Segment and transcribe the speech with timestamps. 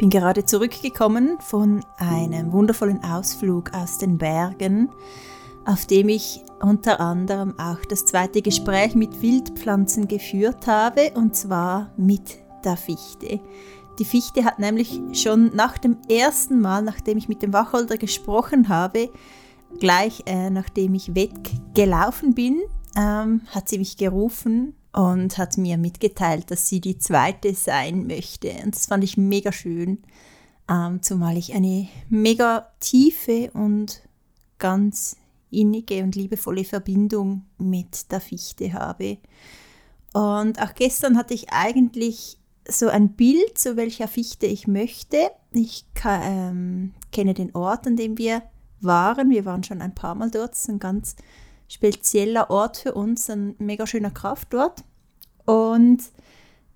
[0.00, 4.88] bin gerade zurückgekommen von einem wundervollen Ausflug aus den Bergen,
[5.66, 11.92] auf dem ich unter anderem auch das zweite Gespräch mit Wildpflanzen geführt habe, und zwar
[11.98, 13.40] mit der Fichte.
[13.98, 18.70] Die Fichte hat nämlich schon nach dem ersten Mal, nachdem ich mit dem Wacholder gesprochen
[18.70, 19.10] habe,
[19.80, 22.62] gleich äh, nachdem ich weggelaufen bin,
[22.96, 28.50] ähm, hat sie mich gerufen und hat mir mitgeteilt, dass sie die zweite sein möchte.
[28.64, 29.98] Und das fand ich mega schön,
[30.68, 34.02] ähm, zumal ich eine mega tiefe und
[34.58, 35.16] ganz
[35.50, 39.18] innige und liebevolle Verbindung mit der Fichte habe.
[40.12, 42.38] Und auch gestern hatte ich eigentlich
[42.68, 45.30] so ein Bild, zu welcher Fichte ich möchte.
[45.52, 48.42] Ich ähm, kenne den Ort, an dem wir
[48.80, 49.30] waren.
[49.30, 50.54] Wir waren schon ein paar Mal dort.
[50.54, 51.16] Es ist ein ganz
[51.70, 54.82] spezieller Ort für uns, ein mega schöner Kraftort.
[55.46, 56.02] Und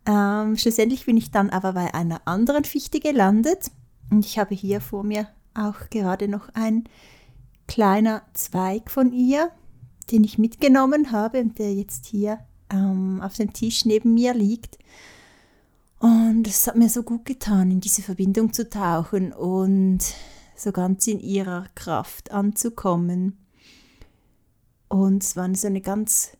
[0.06, 3.70] ähm, schlussendlich bin ich dann aber bei einer anderen Fichte gelandet.
[4.10, 6.84] Und ich habe hier vor mir auch gerade noch ein
[7.66, 9.50] kleiner Zweig von ihr,
[10.12, 12.38] den ich mitgenommen habe und der jetzt hier
[12.70, 14.78] ähm, auf dem Tisch neben mir liegt.
[15.98, 20.00] Und es hat mir so gut getan, in diese Verbindung zu tauchen und
[20.54, 23.43] so ganz in ihrer Kraft anzukommen.
[24.94, 26.36] Und es war so eine ganz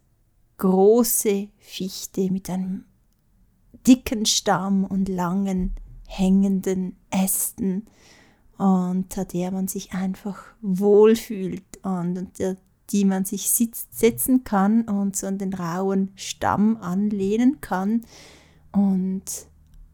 [0.59, 2.85] große Fichte mit einem
[3.85, 5.75] dicken Stamm und langen
[6.07, 7.89] hängenden Ästen
[8.57, 12.57] und an der man sich einfach wohlfühlt und, und der,
[12.91, 18.03] die man sich sitz, setzen kann und so an den rauen Stamm anlehnen kann
[18.71, 19.25] und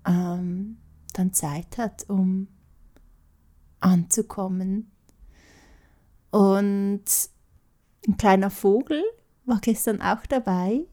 [0.06, 0.76] ähm,
[1.14, 2.46] dann Zeit hat, um
[3.80, 4.90] anzukommen.
[6.30, 7.04] Und
[8.06, 9.02] ein kleiner Vogel
[9.44, 10.86] war gestern auch dabei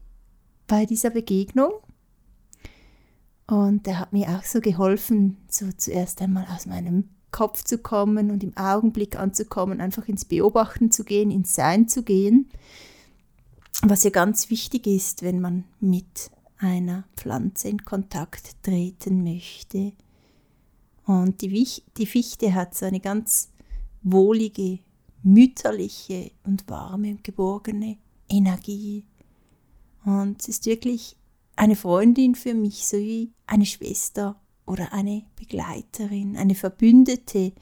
[0.66, 1.72] bei dieser Begegnung.
[3.46, 8.30] Und der hat mir auch so geholfen, so zuerst einmal aus meinem Kopf zu kommen
[8.30, 12.50] und im Augenblick anzukommen, einfach ins Beobachten zu gehen, ins Sein zu gehen,
[13.82, 19.92] was ja ganz wichtig ist, wenn man mit einer Pflanze in Kontakt treten möchte.
[21.06, 21.66] Und die,
[21.96, 23.50] die Fichte hat so eine ganz
[24.02, 24.80] wohlige,
[25.28, 29.04] mütterliche und warme und geborgene Energie.
[30.04, 31.16] Und es ist wirklich
[31.56, 37.52] eine Freundin für mich, so wie eine Schwester oder eine Begleiterin, eine Verbündete,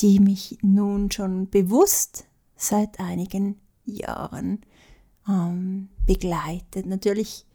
[0.00, 4.60] die mich nun schon bewusst seit einigen Jahren
[5.28, 6.86] ähm, begleitet.
[6.86, 7.46] Natürlich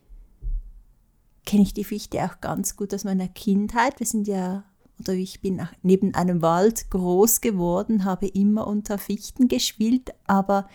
[1.45, 3.99] kenne ich die Fichte auch ganz gut aus meiner Kindheit.
[3.99, 4.63] Wir sind ja,
[4.99, 10.67] oder ich bin neben einem Wald groß geworden, habe immer unter Fichten gespielt, aber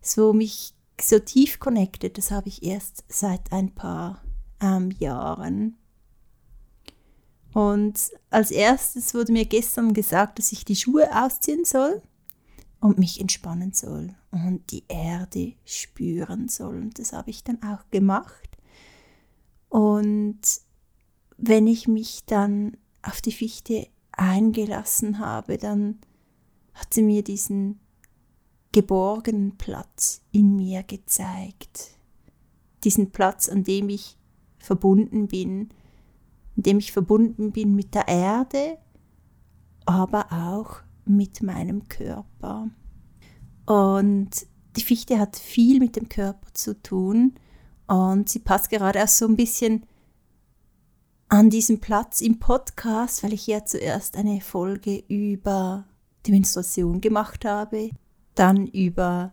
[0.00, 4.22] so mich so tief connected, das habe ich erst seit ein paar
[4.60, 5.76] ähm, Jahren.
[7.52, 12.02] Und als erstes wurde mir gestern gesagt, dass ich die Schuhe ausziehen soll
[12.80, 16.76] und mich entspannen soll und die Erde spüren soll.
[16.76, 18.48] Und das habe ich dann auch gemacht.
[19.68, 20.40] Und
[21.36, 22.76] wenn ich mich dann
[23.08, 25.98] auf die Fichte eingelassen habe, dann
[26.74, 27.80] hat sie mir diesen
[28.72, 31.92] geborgenen Platz in mir gezeigt.
[32.84, 34.16] Diesen Platz, an dem ich
[34.58, 35.70] verbunden bin,
[36.56, 38.78] in dem ich verbunden bin mit der Erde,
[39.86, 42.68] aber auch mit meinem Körper.
[43.66, 44.46] Und
[44.76, 47.34] die Fichte hat viel mit dem Körper zu tun
[47.86, 49.86] und sie passt gerade auch so ein bisschen
[51.28, 55.84] an diesen Platz im Podcast, weil ich ja zuerst eine Folge über
[56.26, 57.90] die Menstruation gemacht habe
[58.38, 59.32] dann über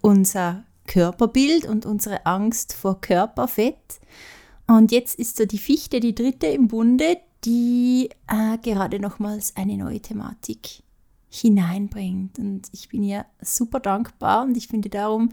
[0.00, 4.00] unser Körperbild und unsere Angst vor Körperfett.
[4.66, 9.76] Und jetzt ist so die Fichte die dritte im Bunde, die äh, gerade nochmals eine
[9.76, 10.82] neue Thematik
[11.28, 12.38] hineinbringt.
[12.38, 15.30] Und ich bin ihr super dankbar und ich finde darum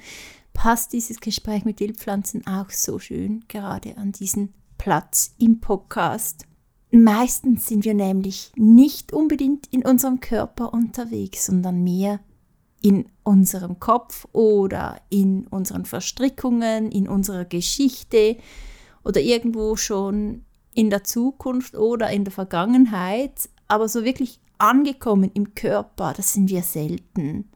[0.53, 6.47] passt dieses Gespräch mit Wildpflanzen auch so schön gerade an diesen Platz im Podcast.
[6.90, 12.20] Meistens sind wir nämlich nicht unbedingt in unserem Körper unterwegs, sondern mehr
[12.81, 18.37] in unserem Kopf oder in unseren Verstrickungen, in unserer Geschichte
[19.03, 25.55] oder irgendwo schon in der Zukunft oder in der Vergangenheit, aber so wirklich angekommen im
[25.55, 27.49] Körper, das sind wir selten.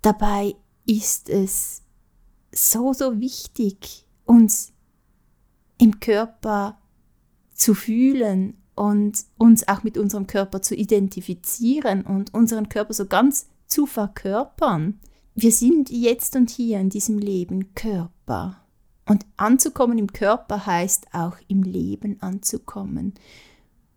[0.00, 0.56] Dabei
[0.86, 1.82] ist es
[2.50, 4.72] so, so wichtig, uns
[5.78, 6.78] im Körper
[7.54, 13.48] zu fühlen und uns auch mit unserem Körper zu identifizieren und unseren Körper so ganz
[13.66, 15.00] zu verkörpern.
[15.34, 18.64] Wir sind jetzt und hier in diesem Leben Körper.
[19.06, 23.14] Und anzukommen im Körper heißt auch im Leben anzukommen.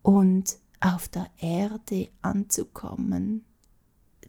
[0.01, 3.45] und auf der Erde anzukommen.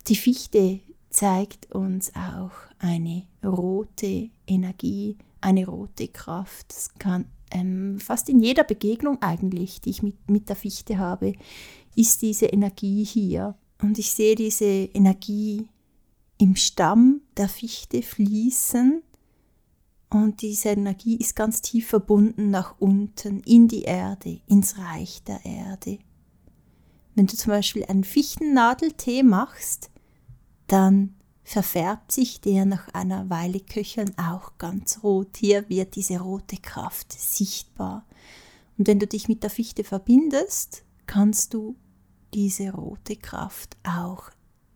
[0.06, 6.70] Die Fichte zeigt uns auch eine rote Energie, eine rote Kraft.
[6.70, 11.34] Das kann ähm, fast in jeder Begegnung eigentlich, die ich mit, mit der Fichte habe,
[11.94, 13.56] ist diese Energie hier.
[13.80, 15.68] Und ich sehe diese Energie
[16.38, 19.02] im Stamm der Fichte fließen
[20.12, 25.42] und diese Energie ist ganz tief verbunden nach unten, in die Erde, ins Reich der
[25.44, 25.98] Erde.
[27.14, 29.90] Wenn du zum Beispiel einen Fichtennadeltee machst,
[30.66, 31.14] dann
[31.44, 35.36] verfärbt sich der nach einer Weile Köcheln auch ganz rot.
[35.36, 38.06] Hier wird diese rote Kraft sichtbar.
[38.78, 41.76] Und wenn du dich mit der Fichte verbindest, kannst du
[42.32, 44.30] diese rote Kraft auch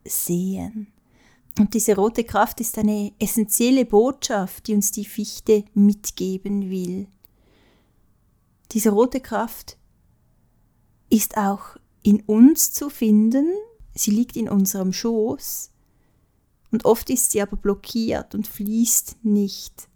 [0.04, 0.92] sehen.
[1.58, 7.08] Und diese rote Kraft ist eine essentielle Botschaft, die uns die Fichte mitgeben will.
[8.72, 9.78] Diese rote Kraft
[11.08, 13.50] ist auch in uns zu finden,
[13.94, 15.70] sie liegt in unserem Schoß
[16.70, 19.88] und oft ist sie aber blockiert und fließt nicht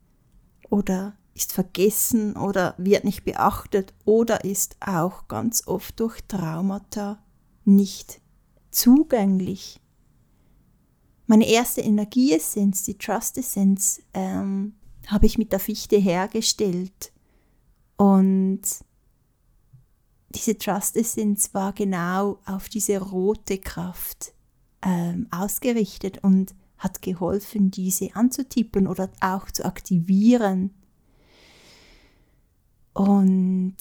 [0.69, 7.23] oder ist vergessen oder wird nicht beachtet oder ist auch ganz oft durch Traumata
[7.65, 8.21] nicht
[8.71, 9.81] zugänglich.
[11.27, 14.75] Meine erste Energieessenz, die Trust Essenz, ähm,
[15.07, 17.13] habe ich mit der Fichte hergestellt.
[17.97, 18.63] Und
[20.31, 24.33] diese Trust Essenz war genau auf diese rote Kraft
[24.83, 30.71] ähm, ausgerichtet und hat geholfen, diese anzutippen oder auch zu aktivieren.
[32.95, 33.77] Und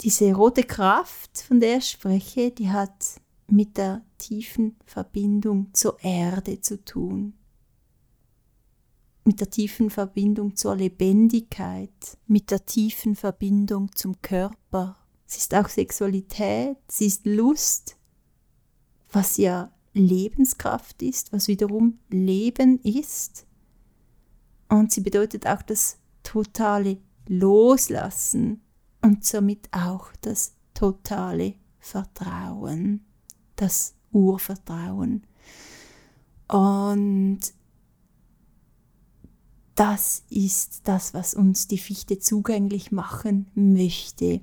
[0.00, 6.60] diese rote Kraft, von der ich spreche, die hat mit der tiefen Verbindung zur Erde
[6.60, 7.34] zu tun,
[9.24, 14.96] mit der tiefen Verbindung zur Lebendigkeit, mit der tiefen Verbindung zum Körper.
[15.28, 17.96] Es ist auch Sexualität, es ist Lust,
[19.12, 23.46] was ja Lebenskraft ist, was wiederum Leben ist.
[24.68, 28.60] Und sie bedeutet auch das totale Loslassen
[29.02, 33.04] und somit auch das totale Vertrauen
[33.60, 35.22] das Urvertrauen.
[36.48, 37.40] Und
[39.74, 44.40] das ist das, was uns die Fichte zugänglich machen möchte,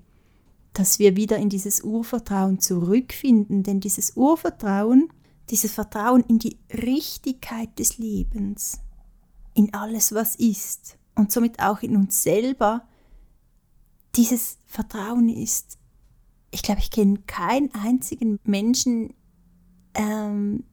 [0.74, 5.10] dass wir wieder in dieses Urvertrauen zurückfinden, denn dieses Urvertrauen,
[5.50, 8.80] dieses Vertrauen in die Richtigkeit des Lebens,
[9.54, 12.88] in alles, was ist und somit auch in uns selber,
[14.16, 15.78] dieses Vertrauen ist
[16.52, 19.14] ich glaube, ich kenne keinen einzigen Menschen,
[19.94, 20.64] ähm,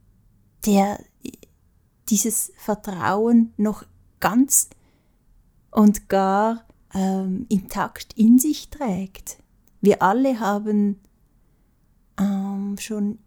[0.67, 0.99] der
[2.09, 3.85] dieses Vertrauen noch
[4.21, 4.71] ganz
[5.71, 9.39] und gar ähm, intakt in sich trägt.
[9.81, 11.01] Wir alle haben
[12.19, 13.19] ähm, schon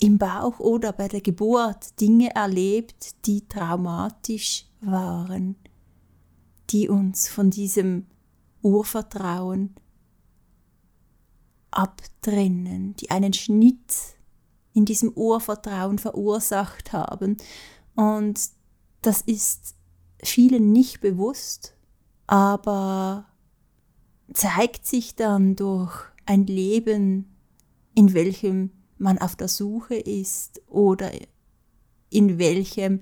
[0.00, 5.56] im Bauch oder bei der Geburt Dinge erlebt, die traumatisch waren,
[6.70, 8.06] die uns von diesem
[8.62, 9.74] Urvertrauen
[11.70, 14.16] abtrennen, die einen Schnitt
[14.72, 17.36] in diesem Urvertrauen verursacht haben.
[17.94, 18.40] Und
[19.02, 19.76] das ist
[20.22, 21.74] vielen nicht bewusst,
[22.26, 23.26] aber
[24.32, 25.92] zeigt sich dann durch
[26.26, 27.36] ein Leben,
[27.94, 31.10] in welchem man auf der Suche ist oder
[32.10, 33.00] in welchem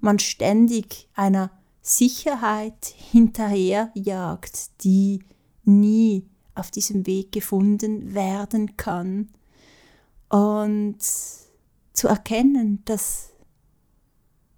[0.00, 1.50] man ständig einer
[1.82, 5.20] Sicherheit hinterherjagt, die
[5.64, 9.28] nie auf diesem Weg gefunden werden kann.
[10.28, 13.30] Und zu erkennen, dass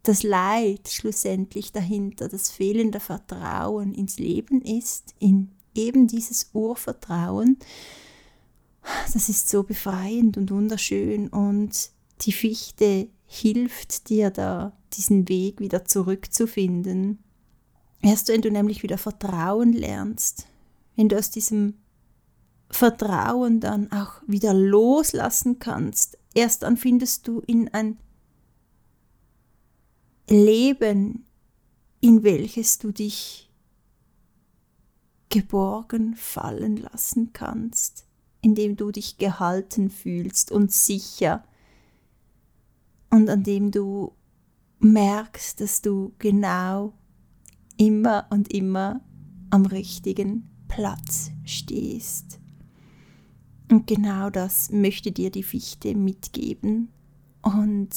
[0.02, 7.58] das Leid schlussendlich dahinter, das fehlende Vertrauen ins Leben ist, in eben dieses Urvertrauen,
[9.12, 11.90] das ist so befreiend und wunderschön und
[12.22, 17.18] die Fichte hilft dir da, diesen Weg wieder zurückzufinden.
[18.00, 20.46] Erst wenn du nämlich wieder Vertrauen lernst,
[20.96, 21.74] wenn du aus diesem
[22.70, 27.98] Vertrauen dann auch wieder loslassen kannst, erst dann findest du in ein
[30.28, 31.26] Leben,
[32.00, 33.50] in welches du dich
[35.28, 38.06] geborgen fallen lassen kannst,
[38.42, 41.44] in dem du dich gehalten fühlst und sicher
[43.08, 44.12] und an dem du
[44.80, 46.92] merkst, dass du genau
[47.76, 49.00] immer und immer
[49.50, 52.40] am richtigen Platz stehst.
[53.70, 56.88] Und genau das möchte dir die Fichte mitgeben.
[57.42, 57.90] Und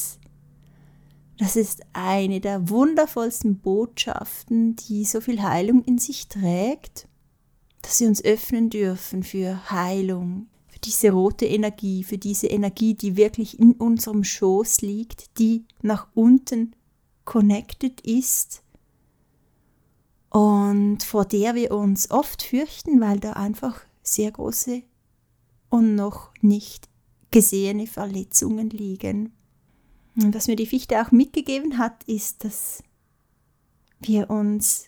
[1.38, 7.08] das ist eine der wundervollsten Botschaften, die so viel Heilung in sich trägt,
[7.86, 13.16] dass sie uns öffnen dürfen für Heilung, für diese rote Energie, für diese Energie, die
[13.16, 16.76] wirklich in unserem Schoß liegt, die nach unten
[17.26, 18.64] connected ist
[20.32, 24.82] und vor der wir uns oft fürchten, weil da einfach sehr große
[25.70, 26.90] und noch nicht
[27.30, 29.32] gesehene Verletzungen liegen.
[30.16, 32.82] Und was mir die Fichte auch mitgegeben hat, ist, dass
[34.00, 34.88] wir uns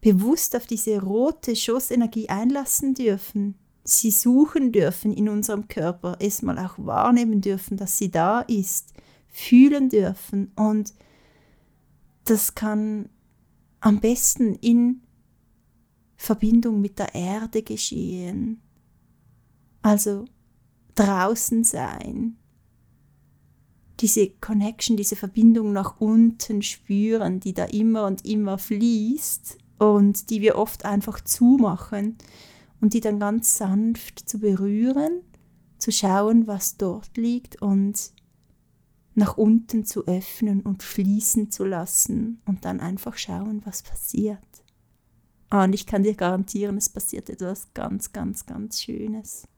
[0.00, 6.74] bewusst auf diese rote Schossenergie einlassen dürfen, sie suchen dürfen in unserem Körper, erstmal auch
[6.78, 8.92] wahrnehmen dürfen, dass sie da ist,
[9.28, 10.94] fühlen dürfen und
[12.24, 13.08] das kann
[13.80, 15.02] am besten in
[16.16, 18.60] Verbindung mit der Erde geschehen.
[19.82, 20.26] Also
[20.94, 22.36] draußen sein,
[24.00, 30.40] diese Connection, diese Verbindung nach unten spüren, die da immer und immer fließt und die
[30.40, 32.16] wir oft einfach zumachen
[32.80, 35.22] und die dann ganz sanft zu berühren,
[35.78, 38.12] zu schauen, was dort liegt und
[39.14, 44.38] nach unten zu öffnen und fließen zu lassen und dann einfach schauen, was passiert.
[45.50, 49.48] Ah, und ich kann dir garantieren, es passiert etwas ganz, ganz, ganz Schönes.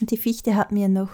[0.00, 1.10] Und die Fichte hat mir noch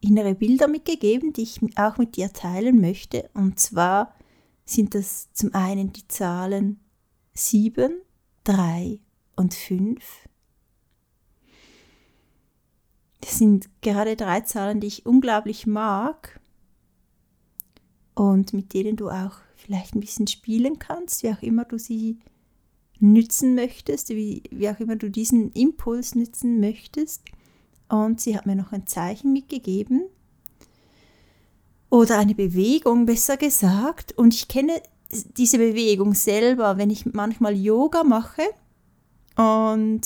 [0.00, 3.28] innere Bilder mitgegeben, die ich auch mit dir teilen möchte.
[3.34, 4.14] Und zwar
[4.64, 6.80] sind das zum einen die Zahlen
[7.38, 7.92] 7,
[8.44, 8.98] 3
[9.36, 10.28] und 5.
[13.20, 16.40] Das sind gerade drei Zahlen, die ich unglaublich mag
[18.14, 22.18] und mit denen du auch vielleicht ein bisschen spielen kannst, wie auch immer du sie
[22.98, 27.22] nützen möchtest, wie, wie auch immer du diesen Impuls nützen möchtest.
[27.88, 30.02] Und sie hat mir noch ein Zeichen mitgegeben
[31.90, 34.12] oder eine Bewegung, besser gesagt.
[34.18, 38.42] Und ich kenne diese Bewegung selber, wenn ich manchmal Yoga mache
[39.36, 40.02] und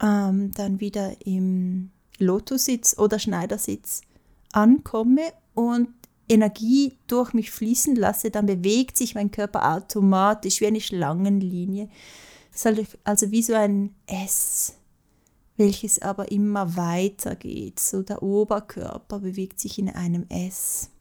[0.00, 4.02] ähm, dann wieder im Lotussitz oder Schneidersitz
[4.52, 5.88] ankomme und
[6.28, 11.88] Energie durch mich fließen lasse, dann bewegt sich mein Körper automatisch wie eine Schlangenlinie.
[13.04, 14.74] Also wie so ein S,
[15.56, 17.80] welches aber immer weiter geht.
[17.80, 20.91] So der Oberkörper bewegt sich in einem S.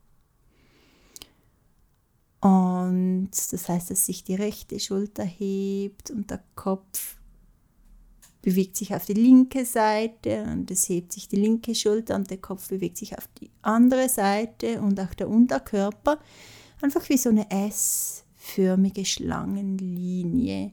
[2.42, 7.18] Und das heißt, dass sich die rechte Schulter hebt und der Kopf
[8.42, 12.40] bewegt sich auf die linke Seite und es hebt sich die linke Schulter und der
[12.40, 16.18] Kopf bewegt sich auf die andere Seite und auch der Unterkörper.
[16.82, 20.72] Einfach wie so eine S-förmige Schlangenlinie.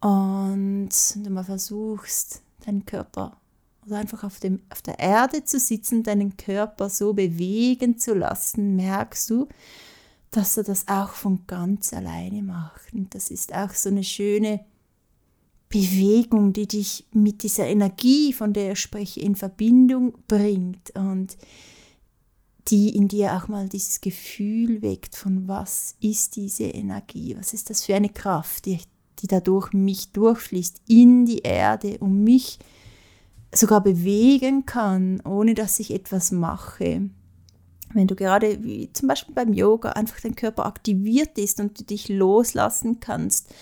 [0.00, 3.40] Und wenn du mal versuchst, deinen Körper
[3.84, 8.76] oder einfach auf, dem, auf der Erde zu sitzen, deinen Körper so bewegen zu lassen,
[8.76, 9.48] merkst du,
[10.36, 12.92] dass er das auch von ganz alleine macht.
[12.92, 14.64] Und das ist auch so eine schöne
[15.68, 21.36] Bewegung, die dich mit dieser Energie, von der ich spreche, in Verbindung bringt und
[22.68, 27.70] die in dir auch mal dieses Gefühl weckt von was ist diese Energie, was ist
[27.70, 28.78] das für eine Kraft, die,
[29.20, 32.58] die dadurch mich durchfließt in die Erde und mich
[33.54, 37.10] sogar bewegen kann, ohne dass ich etwas mache.
[37.94, 41.84] Wenn du gerade wie zum Beispiel beim Yoga einfach dein Körper aktiviert ist und du
[41.84, 43.54] dich loslassen kannst,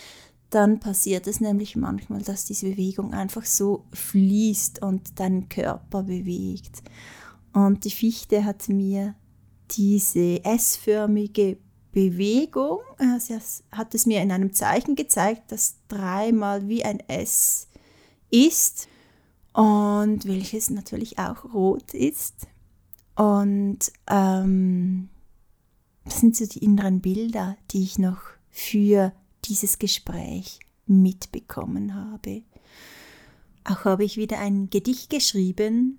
[0.51, 6.83] dann passiert es nämlich manchmal, dass diese Bewegung einfach so fließt und deinen Körper bewegt.
[7.53, 9.15] Und die Fichte hat mir
[9.71, 11.59] diese S-förmige
[11.93, 13.39] Bewegung, äh, sie
[13.71, 17.69] hat es mir in einem Zeichen gezeigt, das dreimal wie ein S
[18.31, 18.89] ist
[19.53, 22.47] und welches natürlich auch rot ist.
[23.15, 23.79] Und
[24.09, 25.09] ähm,
[26.05, 29.13] das sind so die inneren Bilder, die ich noch für
[29.45, 32.43] dieses Gespräch mitbekommen habe.
[33.65, 35.99] Auch habe ich wieder ein Gedicht geschrieben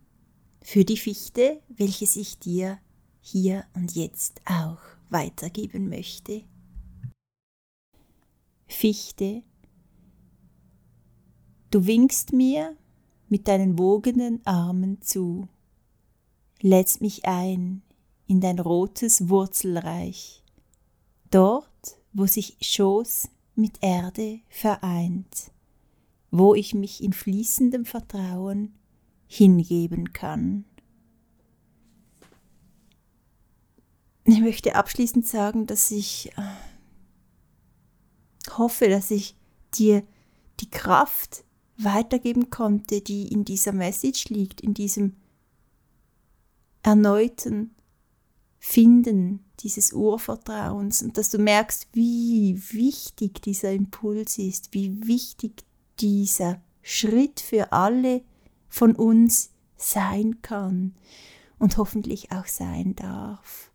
[0.61, 2.79] für die Fichte, welches ich dir
[3.21, 4.79] hier und jetzt auch
[5.09, 6.43] weitergeben möchte.
[8.67, 9.43] Fichte,
[11.71, 12.75] du winkst mir
[13.29, 15.47] mit deinen wogenden Armen zu,
[16.63, 17.83] lädst mich ein
[18.25, 20.41] in dein rotes Wurzelreich,
[21.29, 21.67] dort,
[22.13, 25.51] wo sich Schoß mit Erde vereint,
[26.31, 28.73] wo ich mich in fließendem Vertrauen
[29.27, 30.63] hingeben kann.
[34.23, 36.41] Ich möchte abschließend sagen, dass ich äh,
[38.57, 39.35] hoffe, dass ich
[39.75, 40.03] dir
[40.61, 41.43] die Kraft
[41.77, 45.17] weitergeben konnte, die in dieser Message liegt, in diesem
[46.83, 47.73] erneuten
[48.59, 55.63] Finden dieses Urvertrauens und dass du merkst, wie wichtig dieser Impuls ist, wie wichtig
[55.99, 58.23] dieser Schritt für alle
[58.69, 60.95] von uns sein kann
[61.59, 63.71] und hoffentlich auch sein darf.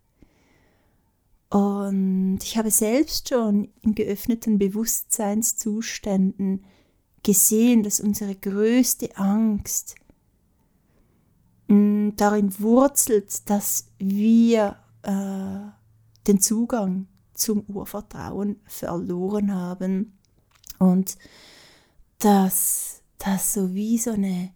[1.51, 6.65] Und ich habe selbst schon in geöffneten Bewusstseinszuständen
[7.23, 9.95] gesehen, dass unsere größte Angst
[11.69, 15.69] darin wurzelt, dass wir äh,
[16.27, 20.19] den Zugang zum Urvertrauen verloren haben
[20.79, 21.19] und
[22.19, 24.55] dass das so wie so eine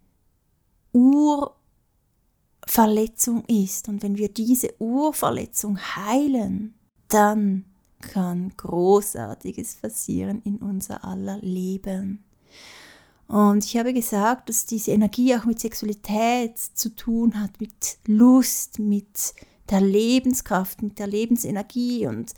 [0.93, 3.89] Urverletzung ist.
[3.89, 6.75] Und wenn wir diese Urverletzung heilen,
[7.09, 7.67] dann
[8.01, 12.25] kann Großartiges passieren in unser aller Leben.
[13.33, 18.79] Und ich habe gesagt, dass diese Energie auch mit Sexualität zu tun hat, mit Lust,
[18.79, 19.33] mit
[19.71, 22.07] der Lebenskraft, mit der Lebensenergie.
[22.07, 22.35] Und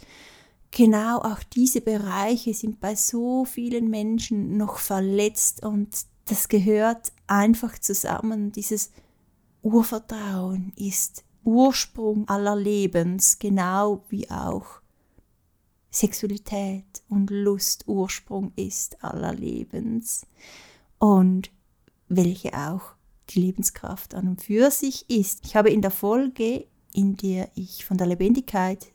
[0.71, 5.89] genau auch diese Bereiche sind bei so vielen Menschen noch verletzt und
[6.27, 8.53] das gehört einfach zusammen.
[8.53, 8.93] Dieses
[9.63, 14.67] Urvertrauen ist Ursprung aller Lebens, genau wie auch
[15.91, 20.25] Sexualität und Lust Ursprung ist aller Lebens
[21.05, 21.51] und
[22.09, 22.95] welche auch
[23.29, 25.45] die Lebenskraft an und für sich ist.
[25.45, 28.87] Ich habe in der Folge, in der ich von der Lebendigkeit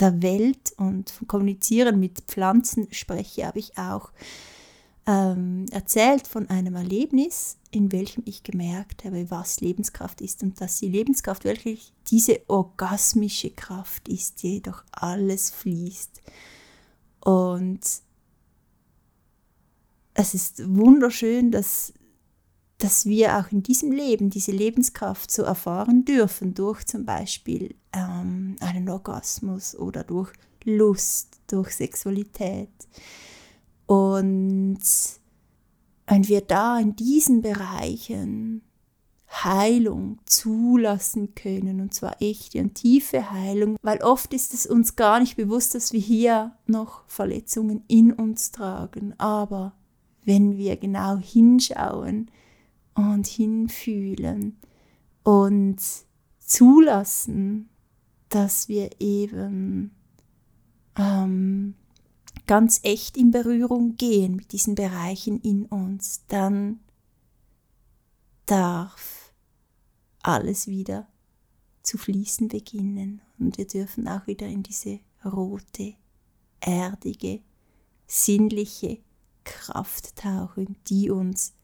[0.00, 4.10] der Welt und vom Kommunizieren mit Pflanzen spreche, habe ich auch
[5.06, 10.78] ähm, erzählt von einem Erlebnis, in welchem ich gemerkt habe, was Lebenskraft ist und dass
[10.78, 16.22] die Lebenskraft wirklich diese orgasmische Kraft ist, die durch alles fließt.
[17.20, 17.80] Und
[20.14, 21.92] es ist wunderschön, dass,
[22.78, 28.56] dass wir auch in diesem Leben diese Lebenskraft so erfahren dürfen, durch zum Beispiel ähm,
[28.60, 30.32] einen Orgasmus oder durch
[30.64, 32.70] Lust, durch Sexualität.
[33.86, 34.80] Und
[36.06, 38.62] wenn wir da in diesen Bereichen
[39.32, 45.20] Heilung zulassen können, und zwar echte und tiefe Heilung, weil oft ist es uns gar
[45.20, 49.14] nicht bewusst, dass wir hier noch Verletzungen in uns tragen.
[49.18, 49.72] Aber
[50.24, 52.30] wenn wir genau hinschauen
[52.94, 54.58] und hinfühlen
[55.22, 55.80] und
[56.38, 57.68] zulassen,
[58.28, 59.92] dass wir eben
[60.96, 61.74] ähm,
[62.46, 66.80] ganz echt in Berührung gehen mit diesen Bereichen in uns, dann
[68.46, 69.32] darf
[70.22, 71.08] alles wieder
[71.82, 73.20] zu fließen beginnen.
[73.38, 75.94] Und wir dürfen auch wieder in diese rote,
[76.60, 77.40] erdige,
[78.06, 78.98] sinnliche
[79.44, 81.54] Kraft tauchen, die uns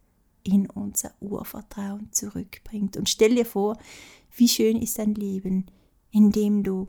[0.42, 2.96] in unser Urvertrauen zurückbringt.
[2.96, 3.76] Und stell dir vor,
[4.34, 5.66] wie schön ist ein Leben,
[6.10, 6.88] in dem du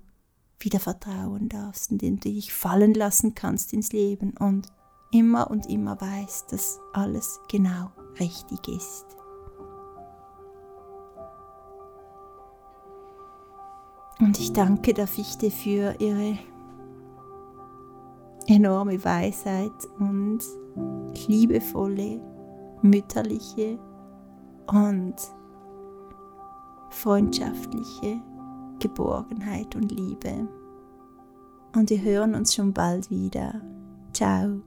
[0.59, 4.67] wieder vertrauen darfst, indem du dich fallen lassen kannst ins Leben und
[5.11, 9.05] immer und immer weißt, dass alles genau richtig ist.
[14.19, 16.37] Und ich danke der Fichte für ihre
[18.47, 20.39] enorme Weisheit und
[21.27, 22.21] liebevolle,
[22.81, 23.77] mütterliche
[24.67, 25.15] und
[26.89, 28.21] freundschaftliche
[28.79, 30.47] Geborgenheit und Liebe.
[31.75, 33.61] Und wir hören uns schon bald wieder.
[34.13, 34.61] Ciao.